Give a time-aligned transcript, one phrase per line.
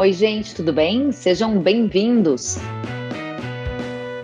[0.00, 1.12] Oi, gente, tudo bem?
[1.12, 2.56] Sejam bem-vindos.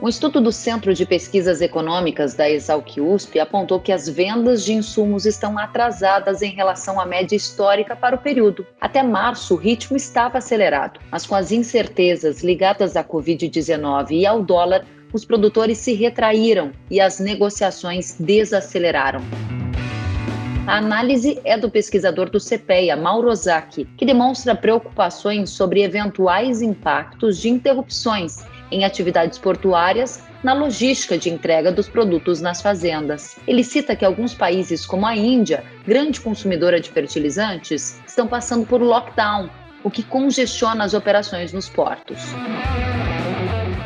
[0.01, 4.73] Um estudo do Centro de Pesquisas Econômicas da Exalc USP apontou que as vendas de
[4.73, 8.67] insumos estão atrasadas em relação à média histórica para o período.
[8.81, 14.43] Até março, o ritmo estava acelerado, mas com as incertezas ligadas à Covid-19 e ao
[14.43, 19.21] dólar, os produtores se retraíram e as negociações desaceleraram.
[20.67, 27.39] A análise é do pesquisador do CPEA, Mauro Ozaki, que demonstra preocupações sobre eventuais impactos
[27.39, 33.37] de interrupções em atividades portuárias na logística de entrega dos produtos nas fazendas.
[33.47, 38.83] Ele cita que alguns países, como a Índia, grande consumidora de fertilizantes, estão passando por
[38.83, 39.49] lockdown,
[39.85, 42.19] o que congestiona as operações nos portos.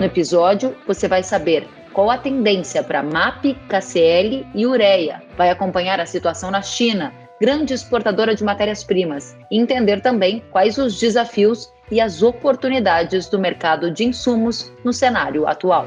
[0.01, 5.23] No episódio, você vai saber qual a tendência para MAP, KCL e ureia.
[5.37, 10.98] Vai acompanhar a situação na China, grande exportadora de matérias-primas, e entender também quais os
[10.98, 15.87] desafios e as oportunidades do mercado de insumos no cenário atual.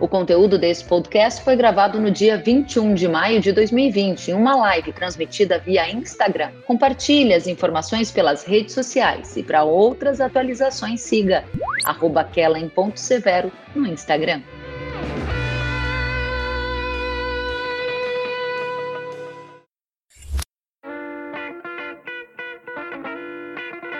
[0.00, 4.56] O conteúdo desse podcast foi gravado no dia 21 de maio de 2020, em uma
[4.56, 6.52] live transmitida via Instagram.
[6.66, 11.44] Compartilhe as informações pelas redes sociais e para outras atualizações siga
[12.32, 14.40] @kellen.severo no Instagram.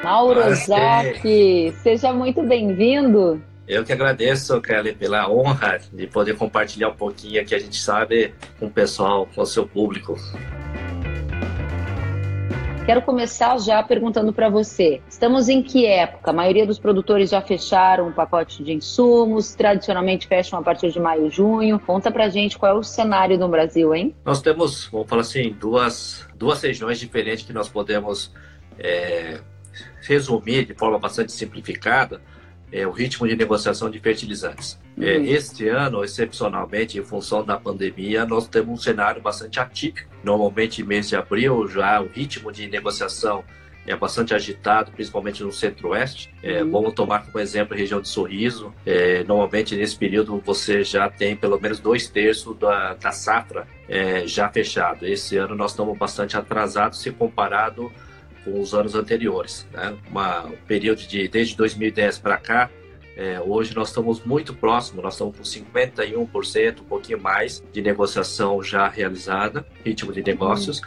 [0.02, 3.49] Mauro Zaki, seja muito bem-vindo.
[3.70, 8.34] Eu que agradeço, Kelly, pela honra de poder compartilhar um pouquinho que a gente sabe
[8.58, 10.16] com o pessoal, com o seu público.
[12.84, 16.32] Quero começar já perguntando para você: estamos em que época?
[16.32, 20.98] A maioria dos produtores já fecharam um pacote de insumos, tradicionalmente fecham a partir de
[20.98, 21.78] maio, junho.
[21.78, 24.16] Conta para gente qual é o cenário no Brasil, hein?
[24.24, 28.34] Nós temos, vamos falar assim, duas, duas regiões diferentes que nós podemos
[28.76, 29.38] é,
[30.02, 32.20] resumir de forma bastante simplificada
[32.72, 34.78] é, o ritmo de negociação de fertilizantes.
[35.00, 35.24] É, uhum.
[35.24, 40.10] este ano, excepcionalmente, em função da pandemia, nós temos um cenário bastante atípico.
[40.22, 43.44] Normalmente, mês de abril, já o ritmo de negociação
[43.86, 46.32] é bastante agitado, principalmente no centro-oeste.
[46.42, 46.70] É, uhum.
[46.70, 48.72] Vamos tomar como exemplo a região de Sorriso.
[48.84, 54.26] É, normalmente, nesse período, você já tem pelo menos dois terços da, da safra é,
[54.26, 55.06] já fechado.
[55.06, 57.90] Esse ano, nós estamos bastante atrasados se comparado
[58.44, 59.66] com os anos anteriores.
[59.72, 59.96] Né?
[60.10, 62.70] Uma, um período de desde 2010 para cá,
[63.16, 68.62] é, hoje nós estamos muito próximos, nós estamos com 51%, um pouquinho mais de negociação
[68.62, 70.80] já realizada, ritmo de negócios,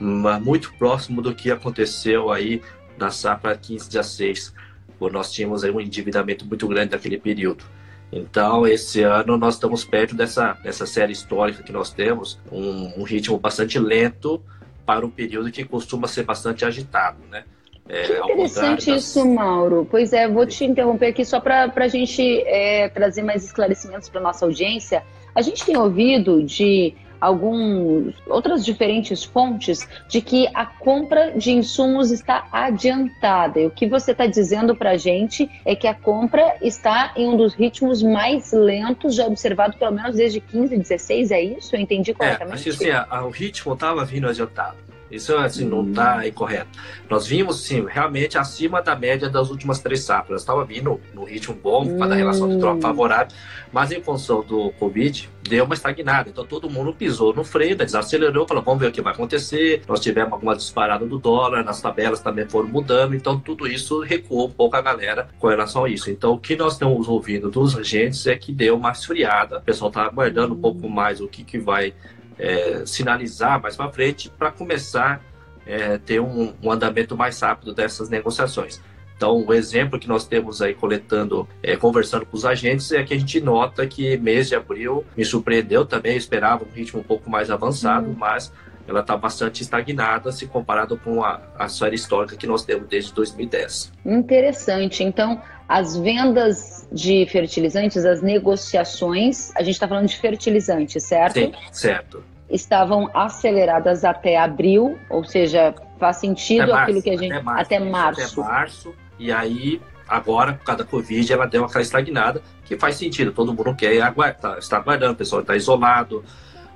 [0.00, 0.20] uhum.
[0.20, 2.60] mas muito próximo do que aconteceu aí
[2.98, 4.52] na safra 15-16,
[4.98, 7.64] quando nós tínhamos aí um endividamento muito grande naquele período.
[8.12, 13.02] Então, esse ano nós estamos perto dessa, dessa série histórica que nós temos, um, um
[13.04, 14.42] ritmo bastante lento,
[14.84, 17.44] para um período que costuma ser bastante agitado, né?
[17.88, 19.02] É, que interessante das...
[19.02, 19.86] isso, Mauro.
[19.90, 24.20] Pois é, vou te interromper aqui só para a gente é, trazer mais esclarecimentos para
[24.20, 25.02] nossa audiência.
[25.34, 32.10] A gente tem ouvido de alguns outras diferentes fontes de que a compra de insumos
[32.10, 33.60] está adiantada.
[33.60, 37.28] E o que você está dizendo para a gente é que a compra está em
[37.28, 41.76] um dos ritmos mais lentos já observado pelo menos desde 15, 16, é isso?
[41.76, 42.68] Eu entendi corretamente?
[42.68, 44.89] É, assim, a, o ritmo estava vindo adiantado.
[45.10, 46.70] Isso assim, não está incorreto.
[47.08, 50.42] Nós vimos, sim, realmente acima da média das últimas três safras.
[50.42, 52.82] Estava vindo no ritmo bom, por causa da relação de troca hum.
[52.82, 53.36] favorável,
[53.72, 56.30] mas em função do Covid, deu uma estagnada.
[56.30, 59.82] Então todo mundo pisou no freio, né, desacelerou, falou: vamos ver o que vai acontecer.
[59.88, 64.46] Nós tivemos alguma disparada do dólar, nas tabelas também foram mudando, então tudo isso recuou
[64.46, 66.10] um pouco a galera com relação a isso.
[66.10, 69.88] Então o que nós estamos ouvindo dos agentes é que deu uma esfriada, o pessoal
[69.88, 71.92] está aguardando um pouco mais o que, que vai
[72.40, 75.22] é, sinalizar mais para frente para começar
[75.66, 78.80] é, ter um, um, andamento mais rápido dessas negociações.
[79.16, 83.12] Então, o exemplo que nós temos aí coletando, é, conversando com os agentes, é que
[83.12, 87.28] a gente nota que mês de abril me surpreendeu também, esperava um ritmo um pouco
[87.28, 88.16] mais avançado, uhum.
[88.18, 88.50] mas
[88.90, 93.14] ela está bastante estagnada se comparado com a, a série histórica que nós temos desde
[93.14, 93.92] 2010.
[94.04, 95.04] Interessante.
[95.04, 101.34] Então, as vendas de fertilizantes, as negociações, a gente está falando de fertilizantes, certo?
[101.38, 102.24] Sim, certo.
[102.50, 107.32] Estavam aceleradas até abril, ou seja, faz sentido março, aquilo que a gente.
[107.32, 107.60] Até março.
[107.62, 108.40] Até março.
[108.40, 112.96] Até março e aí, agora, por causa da Covid, ela deu aquela estagnada, que faz
[112.96, 116.24] sentido, todo mundo quer aguardar, está aguardando, o pessoal está isolado,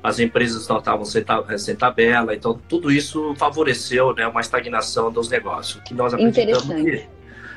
[0.05, 1.25] as empresas estavam sem,
[1.56, 7.06] sem tabela, então tudo isso favoreceu né, uma estagnação dos negócios, que nós acreditamos que,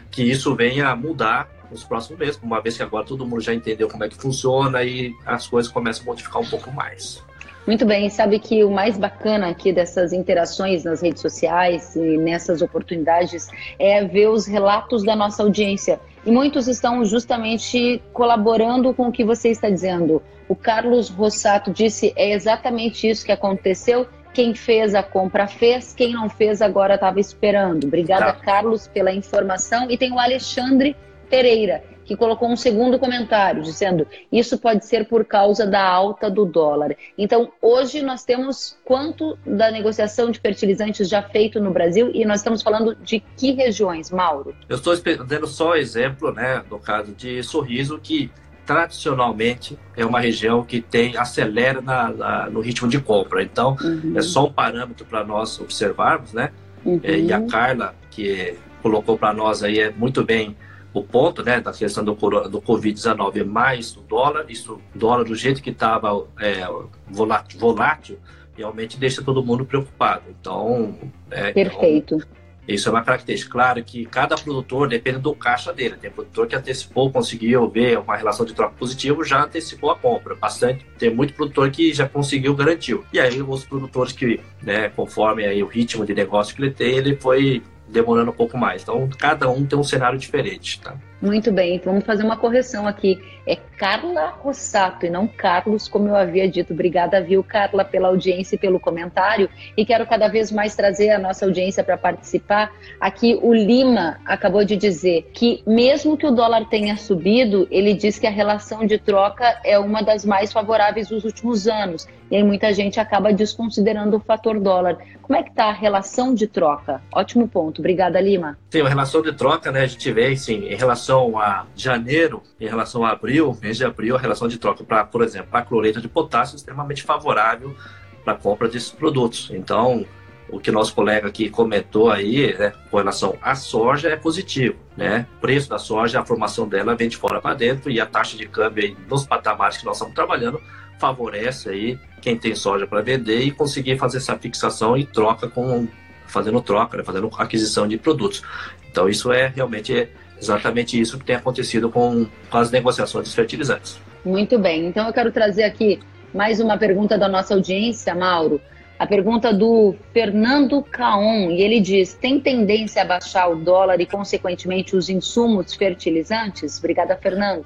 [0.09, 3.53] que isso venha a mudar nos próximos meses, uma vez que agora todo mundo já
[3.53, 7.21] entendeu como é que funciona e as coisas começam a modificar um pouco mais.
[7.67, 12.61] Muito bem, sabe que o mais bacana aqui dessas interações nas redes sociais e nessas
[12.61, 15.99] oportunidades é ver os relatos da nossa audiência.
[16.27, 20.21] E muitos estão justamente colaborando com o que você está dizendo.
[20.49, 24.05] O Carlos Rossato disse: é exatamente isso que aconteceu.
[24.33, 27.87] Quem fez a compra fez, quem não fez agora estava esperando.
[27.87, 28.39] Obrigada, tá.
[28.41, 29.89] Carlos, pela informação.
[29.89, 30.97] E tem o Alexandre
[31.29, 36.45] Pereira que colocou um segundo comentário dizendo isso pode ser por causa da alta do
[36.45, 36.95] dólar.
[37.17, 42.39] Então, hoje nós temos quanto da negociação de fertilizantes já feito no Brasil e nós
[42.39, 44.55] estamos falando de que regiões, Mauro?
[44.69, 44.95] Eu estou
[45.25, 48.31] dando só exemplo, né, no caso de Sorriso, que
[48.65, 53.43] tradicionalmente é uma região que tem acelera na, na, no ritmo de compra.
[53.43, 54.13] Então, uhum.
[54.15, 56.51] é só um parâmetro para nós observarmos, né?
[56.85, 56.99] Uhum.
[57.03, 60.55] É, e a Carla, que colocou para nós aí é muito bem
[60.93, 65.35] o ponto né, da questão do, do Covid-19 mais o dólar, isso, o dólar do
[65.35, 66.67] jeito que estava é,
[67.07, 68.19] volátil, volátil,
[68.55, 70.23] realmente deixa todo mundo preocupado.
[70.29, 70.97] Então,
[71.29, 72.15] é, perfeito.
[72.15, 72.37] Então,
[72.67, 73.51] isso é uma característica.
[73.51, 75.95] Claro que cada produtor depende do caixa dele.
[75.95, 80.35] Tem produtor que antecipou, conseguiu ver uma relação de troca positiva, já antecipou a compra.
[80.35, 83.05] Bastante, tem muito produtor que já conseguiu, garantiu.
[83.13, 86.97] E aí os produtores que, né, conforme aí o ritmo de negócio que ele tem,
[86.97, 88.83] ele foi demorando um pouco mais.
[88.83, 90.95] Então, cada um tem um cenário diferente, tá?
[91.19, 93.19] Muito bem, então vamos fazer uma correção aqui.
[93.45, 96.73] É Carla Rossato e não Carlos, como eu havia dito.
[96.73, 99.49] Obrigada, viu, Carla, pela audiência e pelo comentário.
[99.75, 102.71] E quero cada vez mais trazer a nossa audiência para participar.
[102.99, 108.19] Aqui o Lima acabou de dizer que, mesmo que o dólar tenha subido, ele diz
[108.19, 112.07] que a relação de troca é uma das mais favoráveis dos últimos anos.
[112.29, 114.97] E aí muita gente acaba desconsiderando o fator dólar.
[115.21, 117.01] Como é que está a relação de troca?
[117.11, 117.79] Ótimo ponto.
[117.79, 118.57] Obrigada, Lima.
[118.69, 122.67] Sim, a relação de troca, né, a gente vê, sim, em relação a janeiro, em
[122.67, 126.01] relação a abril, mês de abril, a relação de troca para, por exemplo, a cloreto
[126.01, 127.75] de potássio é extremamente favorável
[128.23, 129.49] para a compra desses produtos.
[129.51, 130.05] Então,
[130.49, 135.27] o que nosso colega aqui comentou aí, né, com relação à soja, é positivo, né?
[135.37, 138.37] O preço da soja, a formação dela vem de fora para dentro e a taxa
[138.37, 140.61] de câmbio aí, nos patamares que nós estamos trabalhando
[140.99, 145.87] favorece aí quem tem soja para vender e conseguir fazer essa fixação e troca com
[146.27, 148.41] fazendo troca, né, fazendo aquisição de produtos.
[148.89, 153.99] Então isso é realmente exatamente isso que tem acontecido com, com as negociações dos fertilizantes.
[154.23, 154.85] Muito bem.
[154.87, 155.99] Então eu quero trazer aqui
[156.33, 158.61] mais uma pergunta da nossa audiência, Mauro.
[158.99, 164.07] A pergunta do Fernando Caon, e ele diz: tem tendência a baixar o dólar e,
[164.07, 166.79] consequentemente, os insumos fertilizantes?
[166.79, 167.65] Obrigada, Fernando.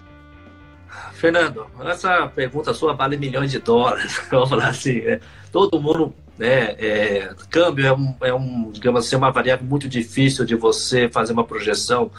[1.14, 4.22] Fernando, essa pergunta sua vale milhões de dólares.
[4.30, 5.22] Vamos falar assim, né?
[5.52, 6.76] todo mundo, né?
[6.78, 11.32] É, câmbio é um, é um, digamos assim, uma variável muito difícil de você fazer
[11.32, 12.12] uma projeção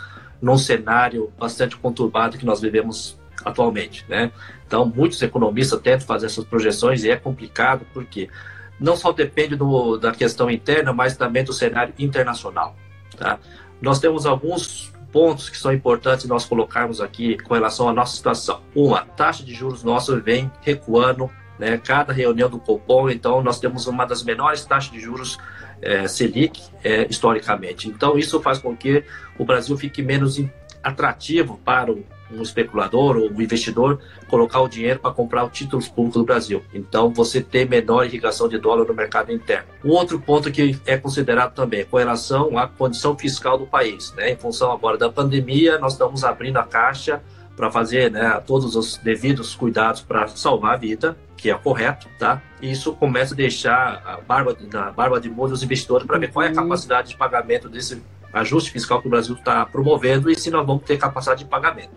[0.42, 4.32] num cenário bastante conturbado que nós vivemos atualmente, né?
[4.66, 8.28] Então, muitos economistas tentam fazer essas projeções e é complicado porque
[8.78, 12.74] não só depende do, da questão interna, mas também do cenário internacional,
[13.16, 13.38] tá?
[13.80, 18.62] Nós temos alguns pontos que são importantes nós colocarmos aqui com relação à nossa situação.
[18.74, 21.78] Uma, taxa de juros nossa vem recuando, né?
[21.78, 25.38] Cada reunião do Copom, então nós temos uma das menores taxas de juros
[25.82, 27.88] é, Selic é, historicamente.
[27.88, 29.04] Então isso faz com que
[29.38, 30.40] o Brasil fique menos
[30.82, 36.20] atrativo para um especulador ou um investidor colocar o dinheiro para comprar os títulos públicos
[36.20, 36.62] do Brasil.
[36.72, 39.68] Então, você tem menor irrigação de dólar no mercado interno.
[39.84, 44.12] Um outro ponto que é considerado também com relação à condição fiscal do país.
[44.14, 44.32] Né?
[44.32, 47.22] Em função agora da pandemia, nós estamos abrindo a caixa
[47.56, 52.42] para fazer né, todos os devidos cuidados para salvar a vida, que é correto, tá?
[52.60, 56.30] E isso começa a deixar a barba, na barba de molho os investidores para ver
[56.30, 56.56] qual é a uhum.
[56.56, 60.84] capacidade de pagamento desse ajuste fiscal que o Brasil está promovendo e se nós vamos
[60.84, 61.90] ter capacidade de pagamento.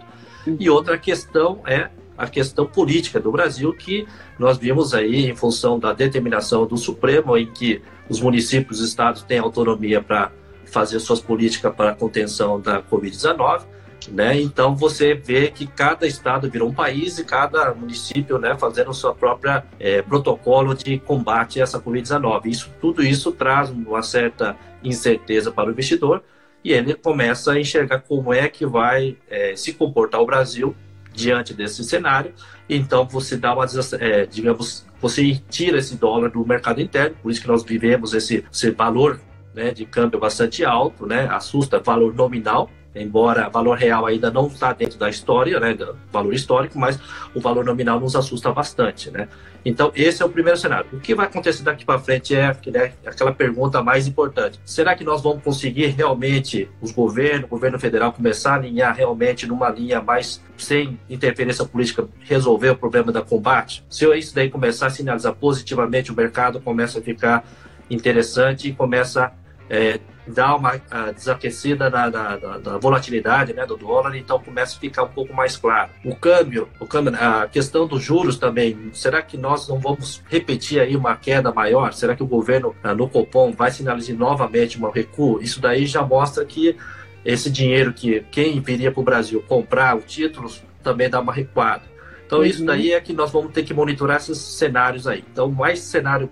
[0.60, 4.08] E outra questão é a questão política do Brasil, que
[4.40, 9.24] nós vimos aí em função da determinação do Supremo, em que os municípios e estados
[9.24, 10.32] têm autonomia para
[10.66, 13.64] fazer suas políticas para a contenção da Covid-19.
[14.12, 14.42] Né?
[14.42, 19.14] Então você vê que cada estado virou um país e cada município né, fazendo sua
[19.14, 22.46] própria é, protocolo de combate a essa Covid-19.
[22.46, 26.24] Isso, tudo isso traz uma certa incerteza para o investidor,
[26.64, 30.76] e ele começa a enxergar como é que vai é, se comportar o Brasil
[31.14, 32.34] diante desse cenário.
[32.68, 33.66] Então você dá uma,
[34.00, 38.44] é, digamos, você tira esse dólar do mercado interno, por isso que nós vivemos esse,
[38.52, 39.20] esse valor
[39.54, 44.48] né, de câmbio bastante alto, né, assusta valor nominal, embora o valor real ainda não
[44.48, 47.00] está dentro da história, né, do valor histórico, mas
[47.34, 49.28] o valor nominal nos assusta bastante, né?
[49.66, 50.86] Então, esse é o primeiro cenário.
[50.94, 54.60] O que vai acontecer daqui para frente é né, aquela pergunta mais importante.
[54.64, 59.48] Será que nós vamos conseguir realmente, os governos, o governo federal, começar a alinhar realmente
[59.48, 63.84] numa linha mais sem interferência política, resolver o problema da combate?
[63.90, 67.44] Se isso daí começar a sinalizar positivamente, o mercado começa a ficar
[67.90, 69.34] interessante e começa
[69.68, 70.82] é, dar uma
[71.14, 75.56] desaquecida na, na, na, volatilidade né, do dólar, então começa a ficar um pouco mais
[75.58, 75.92] claro.
[76.04, 80.80] O câmbio, o câmbio, a questão dos juros também, será que nós não vamos repetir
[80.80, 81.94] aí uma queda maior?
[81.94, 85.42] Será que o governo ah, no Copom vai sinalizar novamente um recuo?
[85.42, 86.76] Isso daí já mostra que
[87.24, 91.84] esse dinheiro que quem viria para o Brasil comprar os títulos também dá uma recuada.
[92.26, 92.46] Então uhum.
[92.46, 95.24] isso daí é que nós vamos ter que monitorar esses cenários aí.
[95.32, 96.30] Então mais cenário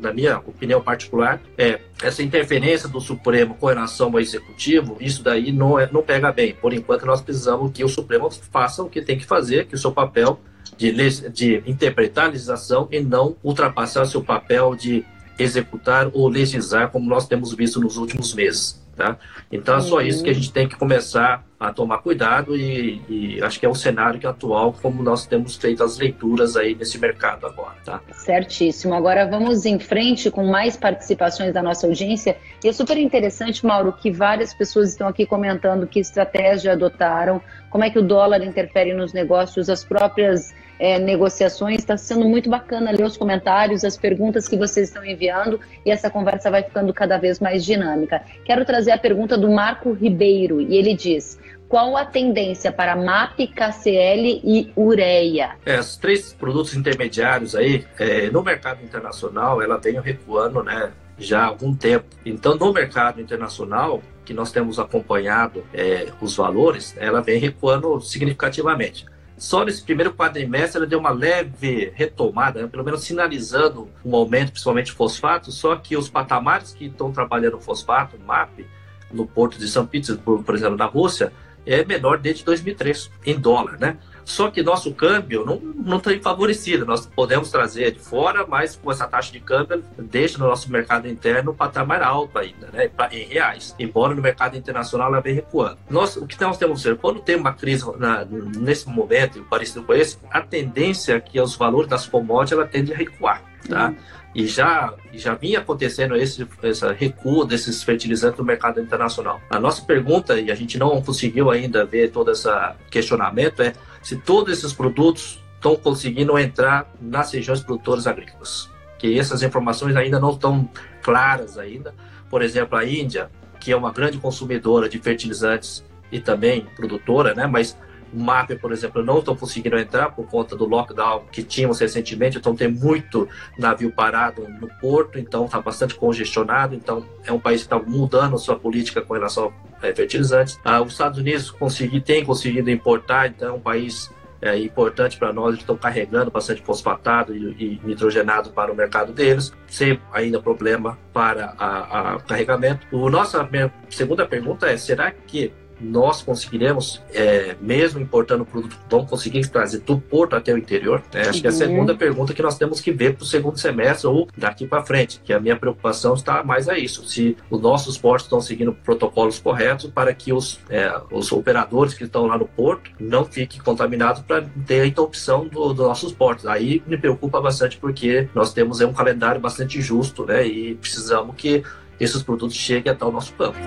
[0.00, 5.50] na minha opinião particular, é essa interferência do Supremo com relação ao Executivo, isso daí
[5.52, 6.54] não, é, não pega bem.
[6.54, 9.78] Por enquanto, nós precisamos que o Supremo faça o que tem que fazer, que o
[9.78, 10.38] seu papel
[10.76, 10.92] de,
[11.30, 15.04] de interpretar a legislação e não ultrapassar seu papel de
[15.38, 18.81] executar ou legislar, como nós temos visto nos últimos meses.
[18.96, 19.16] Tá?
[19.50, 23.42] Então é só isso que a gente tem que começar a tomar cuidado e, e,
[23.42, 26.74] acho que é o cenário que é atual como nós temos feito as leituras aí
[26.74, 28.00] nesse mercado agora, tá?
[28.12, 28.92] Certíssimo.
[28.94, 32.36] Agora vamos em frente com mais participações da nossa audiência.
[32.62, 37.84] E é super interessante, Mauro, que várias pessoas estão aqui comentando que estratégia adotaram, como
[37.84, 41.78] é que o dólar interfere nos negócios, as próprias é, negociações.
[41.78, 46.10] Está sendo muito bacana ler os comentários, as perguntas que vocês estão enviando e essa
[46.10, 48.20] conversa vai ficando cada vez mais dinâmica.
[48.44, 53.46] Quero trazer a pergunta do Marco Ribeiro e ele diz: qual a tendência para MAP,
[53.46, 55.52] KCL e ureia?
[55.64, 60.90] É, os três produtos intermediários aí, é, no mercado internacional, ela vem recuando, né?
[61.16, 62.06] Já há algum tempo.
[62.26, 69.06] Então, no mercado internacional, que nós temos acompanhado é, os valores, ela vem recuando significativamente.
[69.42, 72.68] Só nesse primeiro quadrimestre ela deu uma leve retomada, né?
[72.68, 78.16] pelo menos sinalizando um aumento, principalmente fosfato, só que os patamares que estão trabalhando fosfato,
[78.24, 78.64] MAP,
[79.10, 81.32] no porto de São Petersburgo, por exemplo, na Rússia,
[81.66, 83.98] é menor desde 2003, em dólar, né?
[84.24, 86.86] Só que nosso câmbio não, não tem favorecido.
[86.86, 91.08] Nós podemos trazer de fora, mas com essa taxa de câmbio deixa no nosso mercado
[91.08, 92.90] interno um patamar alto ainda, né?
[93.10, 93.74] Em reais.
[93.78, 95.78] Embora no mercado internacional ela vem recuando.
[95.88, 99.94] Nós, o que nós temos ser, quando tem uma crise na, nesse momento, parecido com
[99.94, 103.88] esse, a tendência é que os valores das commodities ela tende a recuar, tá?
[103.88, 103.96] Uhum.
[104.34, 109.40] E já, já vinha acontecendo esse, esse recuo desses fertilizantes no mercado internacional.
[109.50, 112.48] A nossa pergunta, e a gente não conseguiu ainda ver todo esse
[112.90, 118.70] questionamento, é se todos esses produtos estão conseguindo entrar nas regiões produtoras agrícolas.
[118.98, 120.68] Que essas informações ainda não estão
[121.02, 121.94] claras ainda.
[122.30, 127.46] Por exemplo, a Índia, que é uma grande consumidora de fertilizantes e também produtora, né?
[127.46, 127.76] Mas
[128.12, 132.38] o MAP, por exemplo, não estão conseguindo entrar por conta do lockdown que tínhamos recentemente,
[132.38, 133.28] então tem muito
[133.58, 138.38] navio parado no porto, então está bastante congestionado, então é um país que está mudando
[138.38, 139.52] sua política com relação
[139.82, 140.58] a fertilizantes.
[140.64, 144.10] Ah, os Estados Unidos consegui, tem conseguido importar, então é um país
[144.42, 149.12] é, importante para nós, eles estão carregando bastante fosfatado e, e, nitrogenado para o mercado
[149.12, 152.84] deles, sem ainda problema para a carregamento.
[152.90, 155.52] O nossa minha segunda pergunta é, será que
[155.82, 161.02] nós conseguiremos, é, mesmo importando o produto, vamos conseguir trazer do porto até o interior?
[161.12, 161.58] É, acho que é a uhum.
[161.58, 165.20] segunda pergunta que nós temos que ver para o segundo semestre ou daqui para frente,
[165.24, 169.38] que a minha preocupação está mais a isso, se os nossos portos estão seguindo protocolos
[169.38, 174.22] corretos para que os, é, os operadores que estão lá no porto não fiquem contaminados
[174.22, 176.46] para ter a interrupção dos do nossos portos.
[176.46, 181.62] Aí me preocupa bastante porque nós temos um calendário bastante justo, né, e precisamos que
[181.98, 183.58] esses produtos cheguem até o nosso campo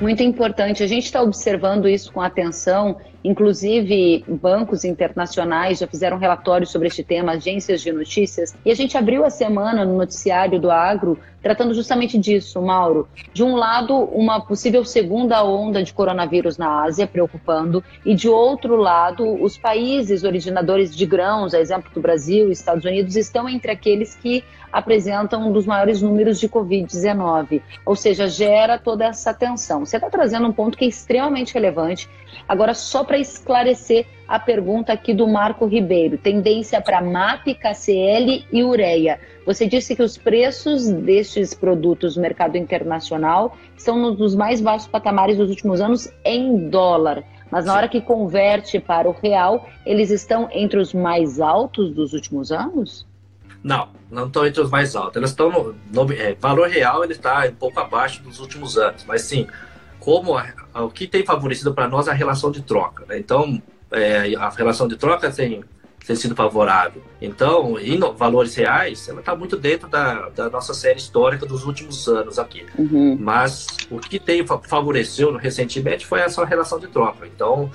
[0.00, 0.82] muito importante.
[0.82, 7.02] A gente está observando isso com atenção, inclusive bancos internacionais já fizeram relatórios sobre este
[7.02, 11.72] tema, agências de notícias, e a gente abriu a semana no noticiário do Agro tratando
[11.74, 13.08] justamente disso, Mauro.
[13.32, 18.74] De um lado, uma possível segunda onda de coronavírus na Ásia, preocupando, e de outro
[18.74, 23.70] lado, os países originadores de grãos, a exemplo do Brasil e Estados Unidos, estão entre
[23.70, 29.86] aqueles que apresentam um dos maiores números de Covid-19, ou seja, gera toda essa tensão.
[29.86, 32.10] Você está trazendo um ponto que é extremamente relevante.
[32.48, 38.64] Agora, só para esclarecer a pergunta aqui do Marco Ribeiro: tendência para MAP, KCL e
[38.64, 39.20] ureia.
[39.46, 44.88] Você disse que os preços destes produtos no mercado internacional são nos dos mais baixos
[44.88, 47.22] patamares dos últimos anos em dólar.
[47.48, 52.12] Mas na hora que converte para o real, eles estão entre os mais altos dos
[52.12, 53.06] últimos anos?
[53.62, 55.16] Não, não estão entre os mais altos.
[55.16, 59.04] Elas estão no, no é, valor real, ele está um pouco abaixo dos últimos anos.
[59.06, 59.46] Mas sim,
[60.00, 63.04] como a, a, o que tem favorecido para nós a relação de troca.
[63.06, 63.18] Né?
[63.18, 63.62] Então,
[63.92, 65.62] é, a relação de troca tem,
[66.06, 67.02] tem sido favorável.
[67.20, 72.06] Então, em valores reais, ela está muito dentro da, da, nossa série histórica dos últimos
[72.06, 72.64] anos aqui.
[72.78, 73.16] Uhum.
[73.18, 77.26] Mas o que tem favoreceu recentemente foi essa relação de troca.
[77.26, 77.70] Então,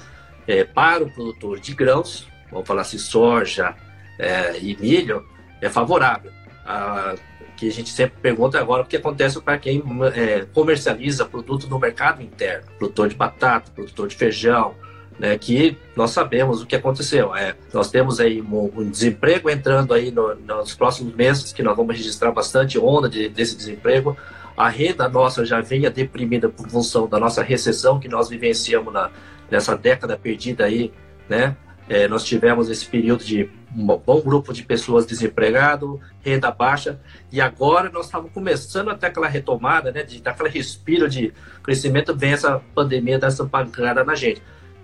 [0.48, 3.76] é, para o produtor de grãos, vamos falar assim, soja
[4.18, 5.26] é, e milho,
[5.62, 6.32] é favorável.
[6.66, 7.16] A,
[7.58, 9.84] que a gente sempre pergunta agora o que acontece para quem
[10.16, 14.74] é, comercializa produto no mercado interno, produtor de batata, produtor de feijão,
[15.20, 17.36] né, que nós sabemos o que aconteceu.
[17.36, 21.76] É, nós temos aí um, um desemprego entrando aí no, nos próximos meses, que nós
[21.76, 24.18] vamos registrar bastante onda de, desse desemprego.
[24.58, 29.10] A renda nossa já vinha deprimida por função da nossa recessão que nós vivenciamos na,
[29.50, 30.92] nessa década perdida aí,
[31.30, 31.56] né?
[31.90, 37.00] É, nós tivemos esse período de um bom grupo de pessoas desempregado, renda baixa,
[37.30, 42.62] e agora nós estamos começando até aquela retomada, né, de respiro de crescimento, vem essa
[42.74, 44.42] pandemia, dessa pancada na gente.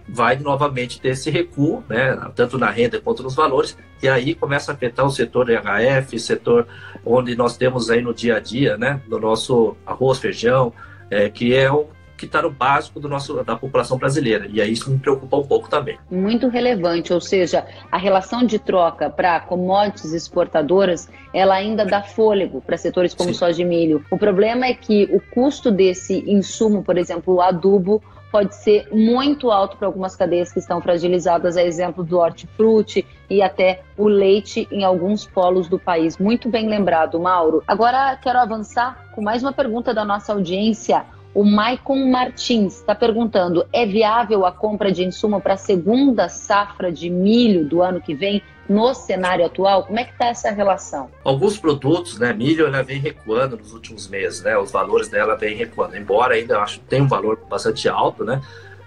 [0.10, 4.72] Vai novamente ter esse recuo, né, tanto na renda quanto nos valores, e aí começa
[4.72, 6.68] a afetar o setor EHF, setor
[7.06, 10.72] onde nós temos aí no dia a dia, né, do nosso arroz, feijão,
[11.10, 11.88] é, que é o
[12.18, 14.48] que está no básico do nosso, da população brasileira.
[14.50, 15.98] E aí isso me preocupa um pouco também.
[16.10, 22.60] Muito relevante, ou seja, a relação de troca para commodities exportadoras, ela ainda dá fôlego
[22.60, 23.36] para setores como Sim.
[23.36, 24.04] soja e milho.
[24.10, 28.02] O problema é que o custo desse insumo, por exemplo, o adubo,
[28.38, 33.42] pode ser muito alto para algumas cadeias que estão fragilizadas, a exemplo do hortifruti e
[33.42, 36.20] até o leite em alguns polos do país.
[36.20, 37.64] Muito bem lembrado, Mauro.
[37.68, 41.04] Agora quero avançar com mais uma pergunta da nossa audiência.
[41.38, 46.92] O Maicon Martins está perguntando: é viável a compra de insumo para a segunda safra
[46.92, 49.84] de milho do ano que vem no cenário atual?
[49.84, 51.12] Como é que está essa relação?
[51.24, 54.58] Alguns produtos, né, milho, ela vem recuando nos últimos meses, né?
[54.58, 58.42] Os valores dela vem recuando, embora ainda acho tem um valor bastante alto, né?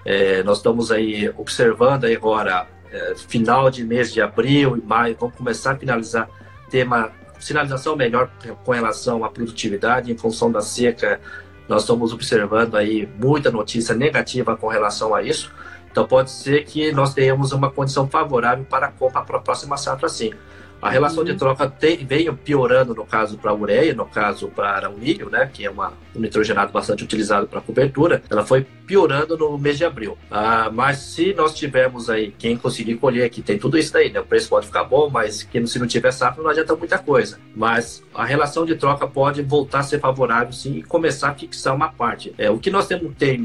[0.04, 5.16] É, nós estamos aí observando aí agora é, final de mês de abril e maio,
[5.20, 6.28] vamos começar a finalizar
[6.68, 8.28] ter uma sinalização melhor
[8.64, 11.20] com relação à produtividade em função da seca
[11.70, 15.52] nós estamos observando aí muita notícia negativa com relação a isso.
[15.88, 19.76] Então pode ser que nós tenhamos uma condição favorável para a compra para a próxima
[19.76, 20.32] safra, sim.
[20.80, 24.88] A relação de troca tem, veio piorando no caso para a ureia, no caso para
[24.88, 29.36] o milho, né, que é uma, um nitrogenado bastante utilizado para cobertura, ela foi piorando
[29.36, 30.16] no mês de abril.
[30.30, 34.20] Ah, mas se nós tivermos aí, quem conseguir colher, que tem tudo isso daí, né,
[34.20, 37.38] o preço pode ficar bom, mas que se não tiver safra não adianta muita coisa.
[37.54, 41.74] Mas a relação de troca pode voltar a ser favorável sim e começar a fixar
[41.74, 42.34] uma parte.
[42.38, 43.38] É, o que nós temos que ter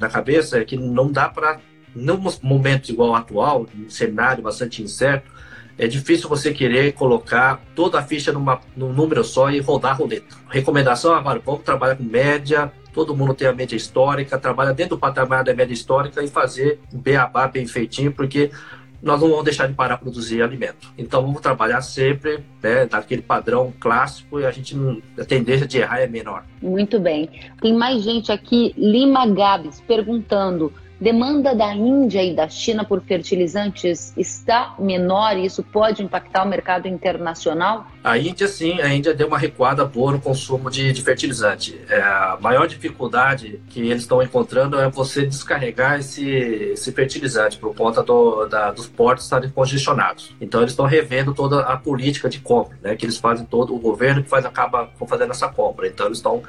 [0.00, 1.60] na cabeça é que não dá para,
[1.94, 5.30] num momento igual ao atual, um cenário bastante incerto,
[5.78, 9.94] é difícil você querer colocar toda a ficha numa, num número só e rodar a
[9.94, 10.36] roleta.
[10.50, 15.00] Recomendação agora, vamos trabalhar com média, todo mundo tem a média histórica, trabalha dentro do
[15.00, 18.50] patamar da média histórica e fazer um beabá bem feitinho, porque
[19.00, 20.92] nós não vamos deixar de parar de produzir alimento.
[20.98, 24.76] Então vamos trabalhar sempre né, daquele padrão clássico e a gente
[25.16, 26.44] a tendência de errar é menor.
[26.60, 27.30] Muito bem.
[27.60, 34.12] Tem mais gente aqui, Lima Gabs, perguntando demanda da Índia e da China por fertilizantes
[34.16, 37.86] está menor e isso pode impactar o mercado internacional?
[38.02, 41.78] A Índia, sim, a Índia deu uma recuada boa no consumo de, de fertilizante.
[41.88, 47.74] É, a maior dificuldade que eles estão encontrando é você descarregar esse, esse fertilizante por
[47.74, 50.34] conta do, da, dos portos estarem congestionados.
[50.40, 53.78] Então, eles estão revendo toda a política de compra, né, que eles fazem todo, o
[53.78, 55.86] governo que faz, acaba fazendo essa compra.
[55.86, 56.42] Então, eles estão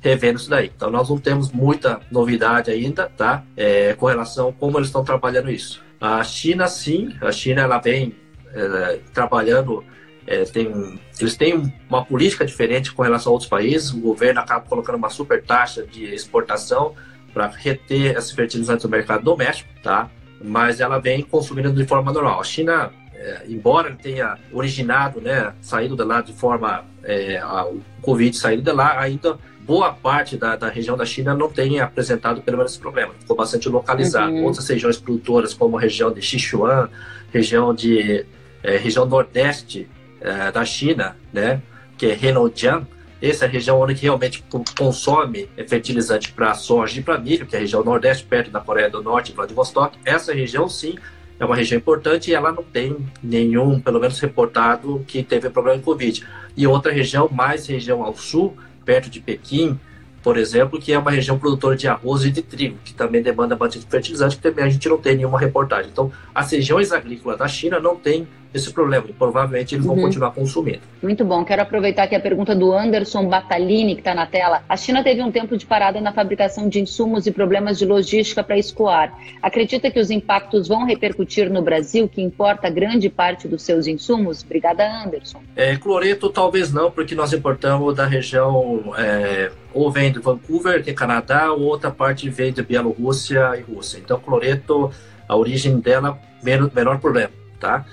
[0.00, 0.70] revendo isso daí.
[0.74, 3.42] Então nós não temos muita novidade ainda, tá?
[3.56, 5.82] É, com relação a como eles estão trabalhando isso.
[6.00, 8.14] A China, sim, a China ela vem
[8.52, 9.84] é, trabalhando,
[10.26, 13.92] é, tem, eles têm uma política diferente com relação a outros países.
[13.92, 16.94] O governo acaba colocando uma super taxa de exportação
[17.32, 20.10] para reter esses fertilizantes no mercado doméstico, tá?
[20.42, 22.40] Mas ela vem consumindo de forma normal.
[22.40, 27.82] A China é, embora tenha originado, né, saído de lá de forma, é, a, o
[28.02, 32.40] Covid saído de lá, ainda boa parte da, da região da China não tem apresentado
[32.40, 33.12] pelo menos esse problema.
[33.18, 34.32] Ficou bastante localizado.
[34.32, 34.44] Uhum.
[34.44, 36.88] Outras regiões produtoras, como a região de Sichuan,
[37.32, 38.24] região de
[38.62, 39.88] é, região nordeste
[40.20, 41.60] é, da China, né,
[41.98, 42.86] que é Heilongjiang,
[43.20, 44.44] essa é a região onde realmente
[44.76, 48.90] consome fertilizante para soja e para milho, que é a região nordeste, perto da Coreia
[48.90, 49.96] do Norte, Vladivostok.
[50.04, 50.96] Essa região, sim,
[51.40, 55.78] é uma região importante e ela não tem nenhum, pelo menos reportado, que teve problema
[55.78, 56.26] de Covid.
[56.54, 59.78] E outra região, mais região ao sul, perto de Pequim,
[60.22, 63.54] por exemplo, que é uma região produtora de arroz e de trigo, que também demanda
[63.54, 65.90] bastante fertilizante, que também a gente não tem nenhuma reportagem.
[65.92, 69.04] Então, as regiões agrícolas da China não têm esse problema.
[69.08, 70.02] E provavelmente eles vão uhum.
[70.02, 70.80] continuar consumindo.
[71.02, 71.44] Muito bom.
[71.44, 74.62] Quero aproveitar aqui a pergunta do Anderson Batalini, que está na tela.
[74.68, 78.42] A China teve um tempo de parada na fabricação de insumos e problemas de logística
[78.42, 79.16] para escoar.
[79.42, 84.42] Acredita que os impactos vão repercutir no Brasil, que importa grande parte dos seus insumos?
[84.42, 85.40] Obrigada, Anderson.
[85.54, 88.94] É, cloreto, talvez não, porque nós importamos da região.
[88.98, 93.60] É, ou vem de Vancouver, que é Canadá, ou outra parte vem de Bielorrússia e
[93.60, 93.98] Rússia.
[93.98, 94.90] Então, cloreto,
[95.28, 97.84] a origem dela, menor, menor problema, tá?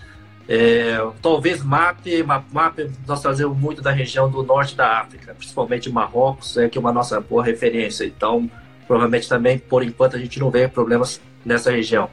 [0.47, 2.05] É, talvez MAP,
[2.51, 6.81] MAP, nós trazemos muito da região do norte da África, principalmente Marrocos, é que é
[6.81, 8.05] uma nossa boa referência.
[8.05, 8.49] Então,
[8.87, 12.09] provavelmente também, por enquanto, a gente não vê problemas nessa região.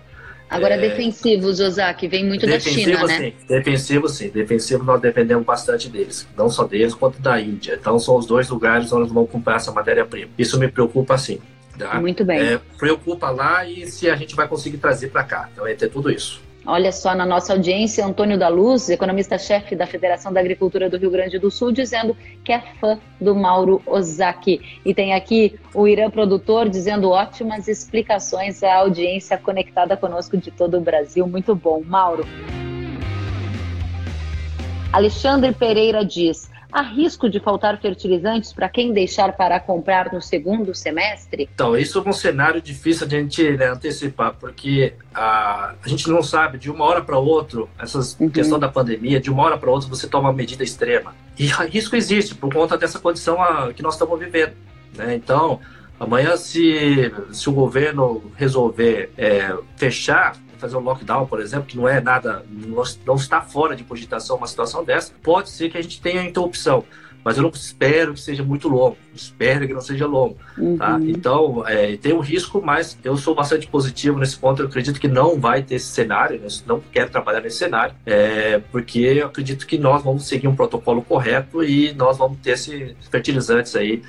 [0.48, 0.78] Agora, é...
[0.78, 3.18] defensivos, Ozaki, vem muito da China, né?
[3.18, 3.32] Sim.
[3.48, 4.28] Defensivo, sim.
[4.30, 6.26] Defensivo, nós dependemos bastante deles.
[6.36, 7.78] Não só deles, quanto da Índia.
[7.80, 10.30] Então, são os dois lugares onde nós vamos comprar essa matéria-prima.
[10.36, 11.40] Isso me preocupa, sim.
[11.78, 12.00] Tá?
[12.00, 12.40] Muito bem.
[12.40, 15.48] É, preocupa lá e se a gente vai conseguir trazer para cá.
[15.52, 16.42] Então, é ter tudo isso.
[16.66, 21.10] Olha só na nossa audiência, Antônio da Luz, economista-chefe da Federação da Agricultura do Rio
[21.10, 24.60] Grande do Sul, dizendo que é fã do Mauro Ozaki.
[24.84, 30.76] E tem aqui o Irã Produtor dizendo ótimas explicações à audiência conectada conosco de todo
[30.76, 31.26] o Brasil.
[31.26, 32.26] Muito bom, Mauro.
[34.92, 40.74] Alexandre Pereira diz: Há risco de faltar fertilizantes para quem deixar para comprar no segundo
[40.74, 41.48] semestre?
[41.52, 46.08] Então, isso é um cenário difícil de a gente né, antecipar, porque a, a gente
[46.08, 48.30] não sabe de uma hora para outra, essa uhum.
[48.30, 51.14] questão da pandemia, de uma hora para outra você toma uma medida extrema.
[51.38, 54.52] E risco existe por conta dessa condição a, que nós estamos vivendo.
[54.96, 55.14] Né?
[55.14, 55.60] Então,
[55.98, 61.88] amanhã, se, se o governo resolver é, fechar fazer um lockdown, por exemplo, que não
[61.88, 62.44] é nada,
[63.04, 66.84] não, está fora de cogitação uma situação dessa, pode ser que a gente tenha interrupção.
[67.22, 70.36] Mas eu não espero que seja muito longo, espero que não seja longo.
[70.36, 70.62] Tá?
[70.62, 70.78] Uhum.
[70.78, 70.98] Tá?
[71.02, 74.62] Então, é, tem um risco, mas eu sou bastante positivo nesse ponto.
[74.62, 76.48] Eu acredito que não vai ter esse cenário, né?
[76.66, 81.02] não quero trabalhar nesse cenário, é, porque eu acredito que nós vamos seguir um protocolo
[81.02, 84.02] correto e nós vamos ter esses fertilizantes aí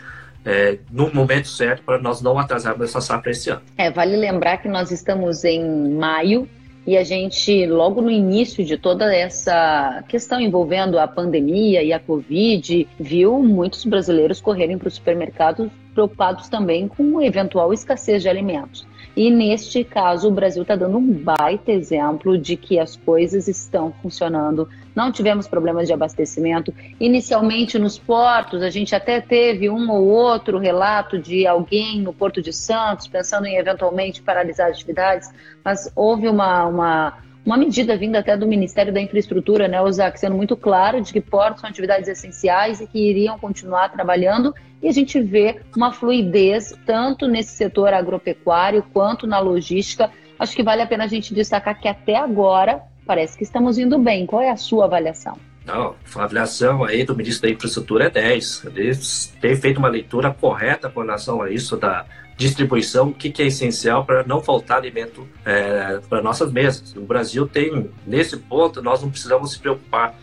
[0.46, 3.62] é, no momento certo para nós não atrasarmos essa safra esse ano.
[3.78, 6.48] É, vale lembrar que nós estamos em maio
[6.86, 12.00] e a gente, logo no início de toda essa questão envolvendo a pandemia e a
[12.00, 18.88] Covid, viu muitos brasileiros correrem para os supermercados preocupados também com eventual escassez de alimentos.
[19.16, 23.94] E neste caso, o Brasil está dando um baita exemplo de que as coisas estão
[24.02, 24.68] funcionando.
[24.96, 26.74] Não tivemos problemas de abastecimento.
[27.00, 32.42] Inicialmente, nos portos, a gente até teve um ou outro relato de alguém no Porto
[32.42, 35.30] de Santos pensando em eventualmente paralisar atividades,
[35.64, 40.36] mas houve uma, uma uma medida vinda até do Ministério da Infraestrutura, né, Osac, sendo
[40.36, 44.92] muito claro de que portos são atividades essenciais e que iriam continuar trabalhando, e a
[44.92, 50.10] gente vê uma fluidez tanto nesse setor agropecuário quanto na logística.
[50.38, 53.98] Acho que vale a pena a gente destacar que até agora parece que estamos indo
[53.98, 54.26] bem.
[54.26, 55.38] Qual é a sua avaliação?
[55.66, 58.66] Não, a avaliação aí do ministro da Infraestrutura é 10.
[58.76, 58.92] Ele
[59.40, 63.46] tem feito uma leitura correta com relação a isso da distribuição, o que, que é
[63.46, 66.96] essencial para não faltar alimento é, para nossas mesas.
[66.96, 70.16] O Brasil tem, nesse ponto, nós não precisamos se preocupar.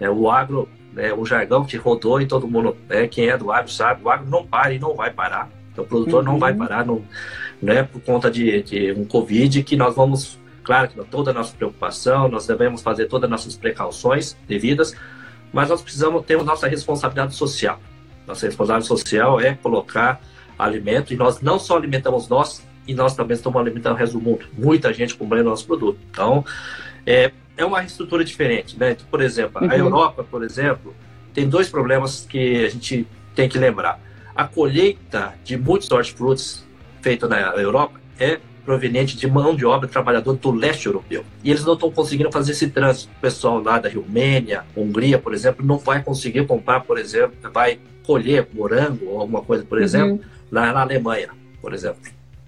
[0.00, 3.52] É, o agro, é, o jargão que rodou e todo mundo, é, quem é do
[3.52, 5.50] agro sabe, o agro não para e não vai parar.
[5.72, 6.32] Então, o produtor uhum.
[6.32, 6.58] não vai uhum.
[6.58, 7.04] parar, não,
[7.60, 11.34] não é por conta de, de um Covid que nós vamos Claro que toda a
[11.34, 14.96] nossa preocupação, nós devemos fazer todas as nossas precauções devidas,
[15.52, 17.80] mas nós precisamos ter a nossa responsabilidade social.
[18.26, 20.20] Nossa responsabilidade social é colocar
[20.58, 24.20] alimento e nós não só alimentamos nós, e nós também estamos alimentando o resto do
[24.20, 24.44] mundo.
[24.58, 26.00] Muita gente comprando nosso produto.
[26.10, 26.44] Então,
[27.06, 28.76] é, é uma estrutura diferente.
[28.76, 28.90] Né?
[28.90, 29.70] Então, por exemplo, uhum.
[29.70, 30.92] a Europa, por exemplo,
[31.32, 34.00] tem dois problemas que a gente tem que lembrar.
[34.34, 36.66] A colheita de muitos hortifrutis
[37.00, 41.24] feita na Europa é proveniente de mão de obra trabalhador do leste europeu.
[41.42, 43.10] E eles não estão conseguindo fazer esse trânsito.
[43.16, 47.78] O pessoal lá da Romênia, Hungria, por exemplo, não vai conseguir comprar, por exemplo, vai
[48.04, 49.84] colher morango ou alguma coisa, por uhum.
[49.84, 51.30] exemplo, lá na Alemanha,
[51.62, 52.00] por exemplo,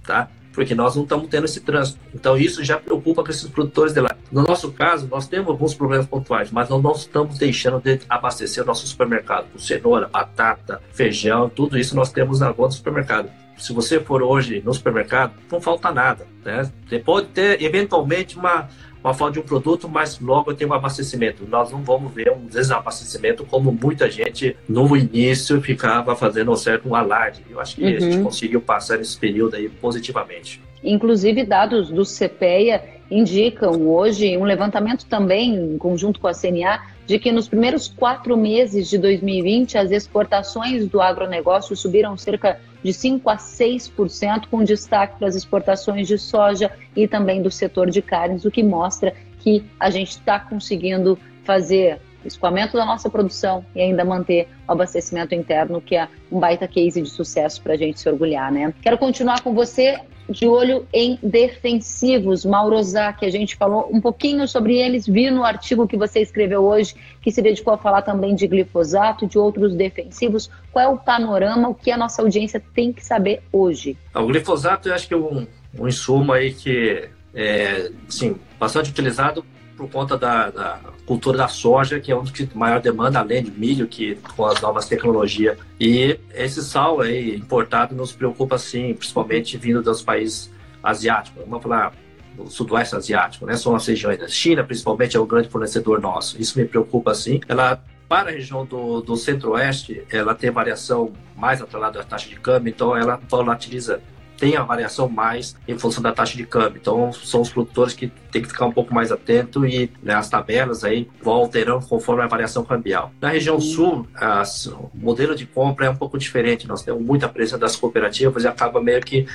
[0.05, 0.29] tá?
[0.53, 2.01] Porque nós não estamos tendo esse trânsito.
[2.13, 4.11] Então isso já preocupa esses produtores de lá.
[4.31, 8.65] No nosso caso, nós temos alguns problemas pontuais, mas nós não estamos deixando de abastecer
[8.65, 13.31] o nosso supermercado com cenoura, batata, feijão, tudo isso nós temos na conta do supermercado
[13.59, 16.27] se você for hoje no supermercado, não falta nada.
[16.44, 16.71] Né?
[16.87, 18.68] Você pode ter, eventualmente, uma,
[19.03, 21.44] uma falta de um produto, mas logo tem um abastecimento.
[21.49, 26.88] Nós não vamos ver um desabastecimento como muita gente no início ficava fazendo um certo
[26.88, 27.44] um alarde.
[27.51, 27.88] Eu acho que uhum.
[27.88, 28.25] a gente uhum.
[28.25, 30.62] conseguiu passar esse período aí positivamente.
[30.83, 37.18] Inclusive, dados do CPEA indicam hoje um levantamento também, em conjunto com a CNA, de
[37.18, 43.29] que nos primeiros quatro meses de 2020 as exportações do agronegócio subiram cerca de 5
[43.29, 48.45] a 6%, com destaque para as exportações de soja e também do setor de carnes,
[48.45, 54.05] o que mostra que a gente está conseguindo fazer escoamento da nossa produção e ainda
[54.05, 58.09] manter o abastecimento interno, que é um baita case de sucesso para a gente se
[58.09, 58.73] orgulhar, né?
[58.83, 64.47] Quero continuar com você de olho em defensivos, Maurosá, que a gente falou um pouquinho
[64.47, 68.35] sobre eles, vi no artigo que você escreveu hoje, que se dedicou a falar também
[68.35, 70.51] de glifosato, de outros defensivos.
[70.71, 73.97] Qual é o panorama, o que a nossa audiência tem que saber hoje?
[74.14, 75.47] O glifosato eu acho que é um,
[75.79, 79.45] um insumo aí que é, sim, bastante utilizado
[79.79, 83.45] por conta da, da, cultura da soja, que é um dos que maior demanda, além
[83.45, 85.57] de milho, que com as novas tecnologias.
[85.79, 90.51] E esse sal aí importado nos preocupa, sim, principalmente vindo dos países
[90.83, 91.45] asiáticos.
[91.47, 91.95] Vamos falar
[92.35, 93.57] do sudoeste asiático, né?
[93.57, 96.41] São as regiões da China, principalmente, é o grande fornecedor nosso.
[96.41, 97.41] Isso me preocupa, sim.
[97.47, 102.41] Ela para a região do, do centro-oeste, ela tem variação mais atrelada à taxa de
[102.41, 104.01] câmbio, então ela volatiliza
[104.38, 106.79] tem a variação mais em função da taxa de câmbio.
[106.81, 110.31] Então, são os produtores que tem que ficar um pouco mais atento e né, as
[110.31, 113.12] tabelas aí vão alterando conforme a variação cambial.
[113.20, 116.68] Na região sul, as, o modelo de compra é um pouco diferente.
[116.68, 119.27] Nós temos muita presença das cooperativas e acaba meio que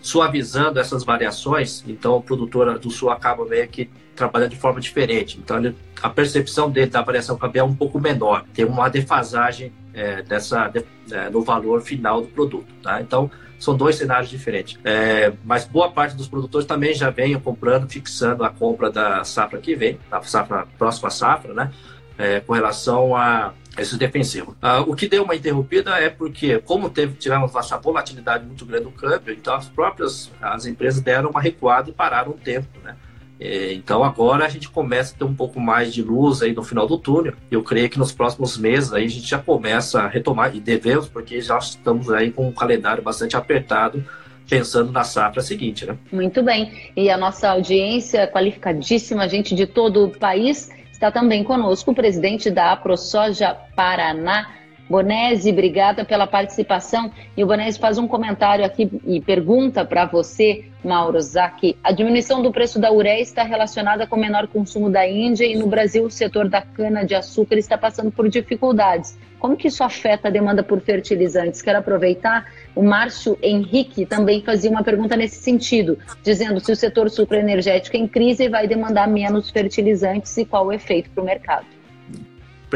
[0.00, 1.84] suavizando essas variações.
[1.86, 5.38] Então, o produtor do sul acaba meio que trabalhando de forma diferente.
[5.38, 8.44] Então, ele, a percepção dele da variação cambial é um pouco menor.
[8.54, 12.72] Tem uma defasagem é, dessa, de, é, no valor final do produto.
[12.82, 13.00] Tá?
[13.00, 14.78] Então, são dois cenários diferentes.
[14.84, 19.58] É, mas boa parte dos produtores também já vem comprando, fixando a compra da safra
[19.58, 21.72] que vem, da safra, próxima safra, né?
[22.18, 24.54] É, com relação a esses defensivos.
[24.60, 28.84] Ah, o que deu uma interrompida é porque, como teve, tivemos essa volatilidade muito grande
[28.84, 32.96] no câmbio, então as próprias as empresas deram uma recuada e pararam um tempo, né?
[33.38, 36.62] É, então agora a gente começa a ter um pouco mais de luz aí no
[36.62, 37.34] final do túnel.
[37.50, 41.08] Eu creio que nos próximos meses aí a gente já começa a retomar e devemos,
[41.08, 44.04] porque já estamos aí com um calendário bastante apertado
[44.48, 45.96] pensando na safra seguinte, né?
[46.12, 46.90] Muito bem.
[46.96, 52.50] E a nossa audiência qualificadíssima, gente de todo o país, está também conosco o presidente
[52.50, 54.48] da AproSoja Paraná,
[54.88, 57.10] Bonese, obrigada pela participação.
[57.36, 61.76] E o Bonese faz um comentário aqui e pergunta para você, Mauro Zaki.
[61.82, 65.56] A diminuição do preço da ureia está relacionada com o menor consumo da Índia e
[65.56, 69.18] no Brasil o setor da cana-de-açúcar está passando por dificuldades.
[69.40, 71.60] Como que isso afeta a demanda por fertilizantes?
[71.60, 77.10] Quero aproveitar, o Márcio Henrique também fazia uma pergunta nesse sentido, dizendo se o setor
[77.10, 81.75] sucroenergético é em crise vai demandar menos fertilizantes e qual o efeito para o mercado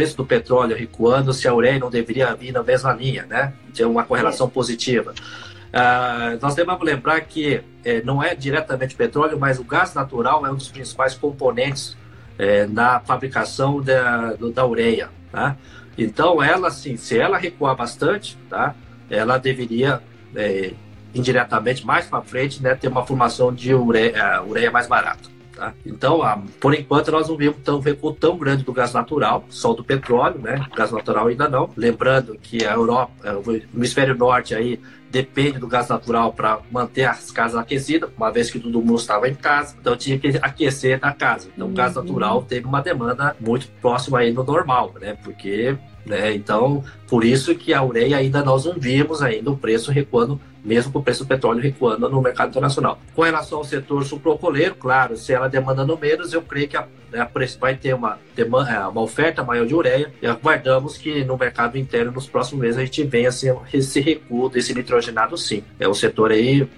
[0.01, 3.53] preço do petróleo recuando, se a ureia não deveria vir na mesma linha, né?
[3.75, 4.51] Ter uma correlação é.
[4.51, 5.13] positiva.
[5.13, 10.51] Uh, nós devemos lembrar que eh, não é diretamente petróleo, mas o gás natural é
[10.51, 11.99] um dos principais componentes
[12.39, 15.11] eh, na fabricação da, do, da ureia.
[15.31, 15.55] Tá?
[15.99, 18.75] Então, ela, assim, se ela recuar bastante, tá?
[19.11, 20.01] ela deveria
[20.35, 20.73] eh,
[21.15, 25.29] indiretamente, mais para frente, né, ter uma formação de ureia, ureia mais barata.
[25.61, 25.75] Tá?
[25.85, 29.75] Então, a, por enquanto, nós não vimos tão recuo tão grande do gás natural, só
[29.75, 30.67] do petróleo, né?
[30.73, 31.69] O gás natural ainda não.
[31.77, 33.43] Lembrando que a Europa, é, o
[33.75, 38.59] hemisfério norte aí depende do gás natural para manter as casas aquecidas, uma vez que
[38.59, 41.51] todo mundo estava em casa, então tinha que aquecer a casa.
[41.55, 42.05] Então, o gás uhum.
[42.05, 45.19] natural teve uma demanda muito próxima aí do normal, né?
[45.23, 46.35] Porque, né?
[46.35, 50.93] Então, por isso que a ureia ainda nós não vimos ainda o preço recuando mesmo
[50.93, 52.99] com o preço do petróleo recuando no mercado internacional.
[53.15, 57.21] Com relação ao setor sucrocoleiro, claro, se ela demandando menos, eu creio que a, né,
[57.21, 61.37] a vai ter uma, demanda, é, uma oferta maior de ureia e aguardamos que no
[61.37, 65.65] mercado interno, nos próximos meses, a gente venha assim, esse recuo desse nitrogenado sim.
[65.79, 66.69] É o setor aí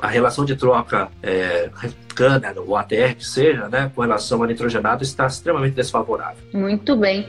[0.00, 1.70] a relação de troca é,
[2.16, 6.42] cana ou ATR que seja, né, com relação ao nitrogenado está extremamente desfavorável.
[6.52, 7.24] Muito bem.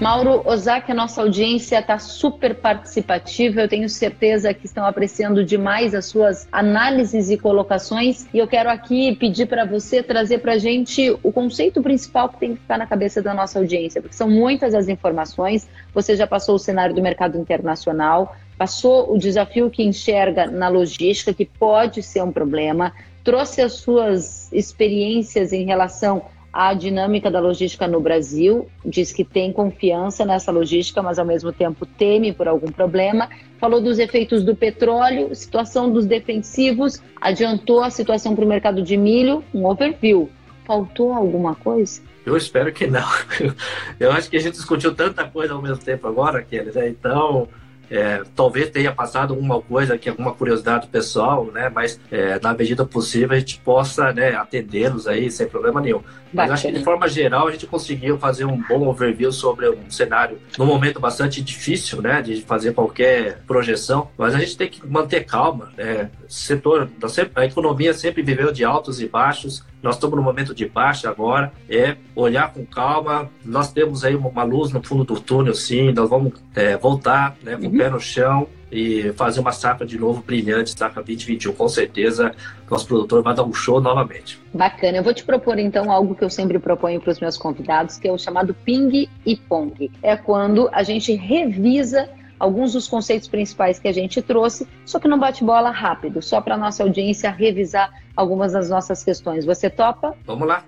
[0.00, 3.60] Mauro Ozaki, a nossa audiência está super participativa.
[3.60, 8.26] Eu tenho certeza que estão apreciando demais as suas análises e colocações.
[8.32, 12.40] E eu quero aqui pedir para você trazer para a gente o conceito principal que
[12.40, 15.68] tem que ficar na cabeça da nossa audiência, porque são muitas as informações.
[15.92, 21.34] Você já passou o cenário do mercado internacional, passou o desafio que enxerga na logística,
[21.34, 27.86] que pode ser um problema, trouxe as suas experiências em relação a dinâmica da logística
[27.86, 32.72] no Brasil, diz que tem confiança nessa logística, mas ao mesmo tempo teme por algum
[32.72, 33.28] problema.
[33.58, 38.96] Falou dos efeitos do petróleo, situação dos defensivos, adiantou a situação para o mercado de
[38.96, 40.28] milho, um overview.
[40.66, 42.02] Faltou alguma coisa?
[42.26, 43.08] Eu espero que não.
[43.98, 46.88] Eu acho que a gente discutiu tanta coisa ao mesmo tempo agora, Kelly, né?
[46.88, 47.48] Então,
[47.90, 51.68] É, talvez tenha passado alguma coisa aqui, alguma curiosidade pessoal, né?
[51.68, 56.00] Mas é, na medida possível a gente possa né, atendê-los aí sem problema nenhum.
[56.32, 59.90] Mas acho que de forma geral a gente conseguiu fazer um bom overview sobre um
[59.90, 62.22] cenário num momento bastante difícil, né?
[62.22, 64.08] De fazer qualquer projeção.
[64.16, 65.72] Mas a gente tem que manter calma.
[65.76, 66.08] Né?
[66.28, 66.88] setor,
[67.34, 69.64] a economia sempre viveu de altos e baixos.
[69.82, 71.52] Nós estamos no momento de baixa agora.
[71.68, 73.30] É olhar com calma.
[73.44, 75.92] Nós temos aí uma luz no fundo do túnel, sim.
[75.92, 77.74] Nós vamos é, voltar né, com uhum.
[77.74, 81.52] o pé no chão e fazer uma safra de novo brilhante, safra 2021.
[81.52, 82.32] Com certeza,
[82.70, 84.40] nosso produtor vai dar um show novamente.
[84.54, 84.98] Bacana.
[84.98, 88.06] Eu vou te propor então algo que eu sempre proponho para os meus convidados, que
[88.06, 89.90] é o chamado ping e pong.
[90.02, 92.08] É quando a gente revisa
[92.40, 96.40] alguns dos conceitos principais que a gente trouxe, só que não bate bola rápido, só
[96.40, 99.44] para nossa audiência revisar algumas das nossas questões.
[99.44, 100.16] Você topa?
[100.24, 100.64] Vamos lá.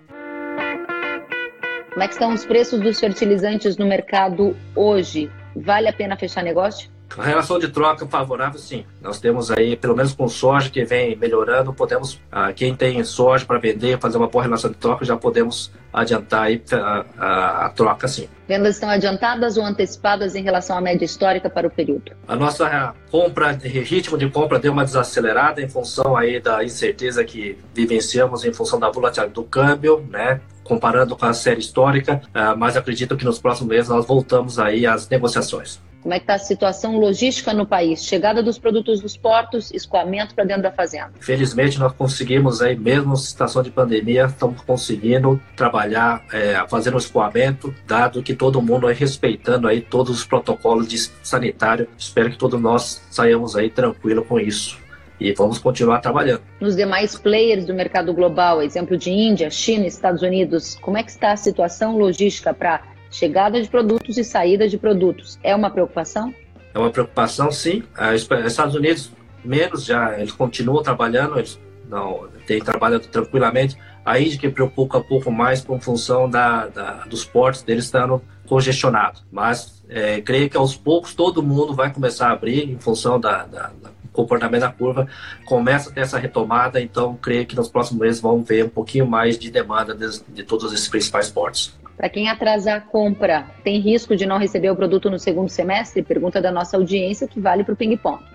[1.90, 5.30] Como é que estão os preços dos fertilizantes no mercado hoje?
[5.56, 6.91] Vale a pena fechar negócio?
[7.16, 8.84] A relação de troca favorável, sim.
[9.00, 13.44] Nós temos aí, pelo menos com soja que vem melhorando, podemos, ah, quem tem soja
[13.44, 17.68] para vender, fazer uma boa relação de troca, já podemos adiantar aí a, a, a,
[17.70, 18.28] troca, sim.
[18.48, 22.12] Vendas estão adiantadas ou antecipadas em relação à média histórica para o período?
[22.26, 27.58] A nossa compra, ritmo de compra deu uma desacelerada em função aí da incerteza que
[27.74, 30.40] vivenciamos em função da volatilidade do câmbio, né?
[30.64, 34.86] comparando com a série histórica, ah, mas acredito que nos próximos meses nós voltamos aí
[34.86, 35.80] às negociações.
[36.02, 38.04] Como é que está a situação logística no país?
[38.04, 41.12] Chegada dos produtos dos portos, escoamento para dentro da fazenda.
[41.20, 46.98] Felizmente nós conseguimos aí, mesmo em situação de pandemia, estamos conseguindo trabalhar, é, fazendo o
[46.98, 51.88] escoamento, dado que todo mundo aí respeitando aí todos os protocolos de sanitário.
[51.96, 54.82] Espero que todos nós saiamos aí tranquilo com isso
[55.20, 56.42] e vamos continuar trabalhando.
[56.60, 61.10] Nos demais players do mercado global, exemplo de Índia, China, Estados Unidos, como é que
[61.10, 65.38] está a situação logística para chegada de produtos e saída de produtos.
[65.44, 66.34] É uma preocupação?
[66.74, 67.84] É uma preocupação, sim.
[68.14, 69.12] Os Estados Unidos,
[69.44, 73.76] menos já, eles continuam trabalhando, eles não têm trabalhado tranquilamente.
[74.04, 78.20] A Índia que preocupa um pouco mais com função da, da dos portos deles estando
[78.48, 79.22] congestionados.
[79.30, 83.44] Mas é, creio que aos poucos todo mundo vai começar a abrir em função da,
[83.44, 83.70] da
[84.12, 85.08] comportamento da curva
[85.44, 89.06] começa a ter essa retomada, então creio que nos próximos meses vamos ver um pouquinho
[89.06, 91.76] mais de demanda de, de todos esses principais portos.
[91.96, 96.02] Para quem atrasar a compra, tem risco de não receber o produto no segundo semestre?
[96.02, 98.22] Pergunta da nossa audiência que vale para o ping-pong.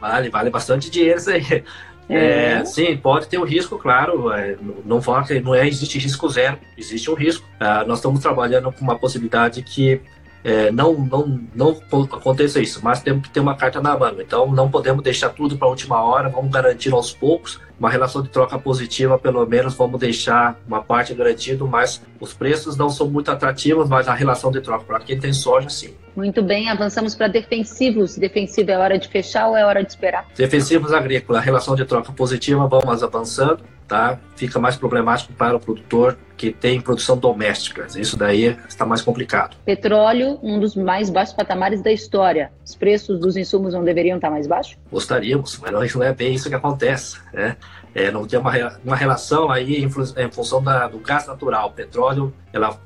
[0.00, 1.64] Vale, vale bastante dinheiro isso aí.
[2.08, 2.58] É.
[2.58, 4.30] É, sim, pode ter um risco, claro.
[4.32, 7.46] É, não fala que não é, existe risco zero, existe um risco.
[7.58, 10.00] Ah, nós estamos trabalhando com uma possibilidade que
[10.44, 11.76] é, não, não, não
[12.12, 14.20] aconteça isso, mas temos que ter uma carta na mão.
[14.20, 18.22] Então não podemos deixar tudo para a última hora, vamos garantir aos poucos uma relação
[18.22, 23.08] de troca positiva, pelo menos vamos deixar uma parte garantida, mas os preços não são
[23.08, 25.94] muito atrativos, mas a relação de troca para quem tem soja, sim.
[26.16, 28.16] Muito bem, avançamos para defensivos.
[28.16, 30.26] Defensivo é hora de fechar ou é hora de esperar?
[30.34, 34.18] Defensivos agrícola, relação de troca positiva, vamos avançando, tá?
[34.36, 37.86] Fica mais problemático para o produtor que tem produção doméstica.
[37.96, 39.56] Isso daí está mais complicado.
[39.64, 42.52] Petróleo, um dos mais baixos patamares da história.
[42.64, 44.76] Os preços dos insumos não deveriam estar mais baixos?
[44.90, 47.56] Gostaríamos, mas não é bem isso que acontece, né?
[47.94, 48.52] É, não tem uma,
[48.84, 51.68] uma relação aí em, em função da, do gás natural.
[51.68, 52.78] O petróleo, ela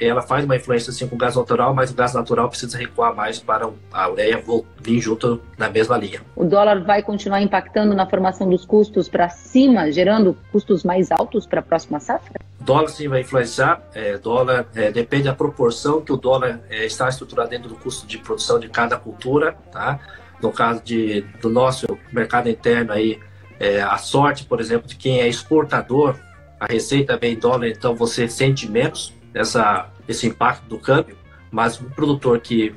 [0.00, 3.14] ela faz uma influência assim com o gás natural, mas o gás natural precisa recuar
[3.14, 4.42] mais para a ureia
[4.80, 6.20] vir junto na mesma linha.
[6.34, 11.46] O dólar vai continuar impactando na formação dos custos para cima, gerando custos mais altos
[11.46, 12.40] para a próxima safra?
[12.60, 13.82] Dólar sim vai influenciar.
[13.94, 18.06] É, dólar é, depende da proporção que o dólar é, está estruturado dentro do custo
[18.06, 19.98] de produção de cada cultura, tá?
[20.40, 23.18] No caso de, do nosso mercado interno aí,
[23.58, 26.16] é, a sorte, por exemplo, de quem é exportador,
[26.60, 31.16] a receita vem em dólar, então você sente menos essa, esse impacto do câmbio,
[31.50, 32.74] mas o produtor que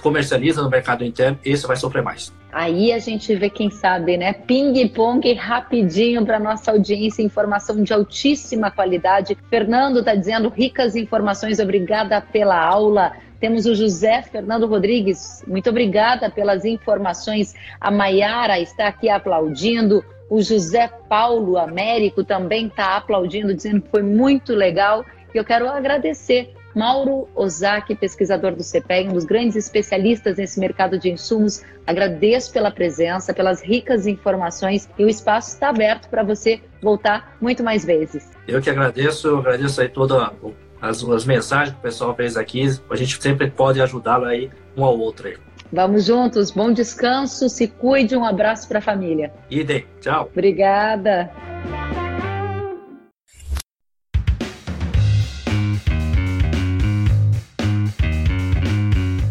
[0.00, 2.32] comercializa no mercado interno, esse vai sofrer mais.
[2.52, 4.32] Aí a gente vê, quem sabe, né?
[4.32, 9.36] Ping-pong rapidinho para nossa audiência, informação de altíssima qualidade.
[9.48, 13.12] Fernando está dizendo ricas informações, obrigada pela aula.
[13.40, 17.54] Temos o José Fernando Rodrigues, muito obrigada pelas informações.
[17.80, 20.04] A Maiara está aqui aplaudindo.
[20.30, 25.04] O José Paulo Américo também está aplaudindo, dizendo que foi muito legal.
[25.34, 30.96] E eu quero agradecer Mauro Ozaki, pesquisador do CPEG, um dos grandes especialistas nesse mercado
[30.96, 31.62] de insumos.
[31.84, 37.64] Agradeço pela presença, pelas ricas informações e o espaço está aberto para você voltar muito
[37.64, 38.30] mais vezes.
[38.46, 40.30] Eu que agradeço, eu agradeço aí todas
[40.80, 42.68] as, as mensagens que o pessoal fez aqui.
[42.88, 45.36] A gente sempre pode ajudá-lo aí um ao outro aí.
[45.72, 49.32] Vamos juntos, bom descanso, se cuide, um abraço para a família.
[49.50, 50.28] Idem, tchau.
[50.30, 51.30] Obrigada.